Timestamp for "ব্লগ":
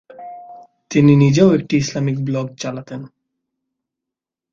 2.25-2.45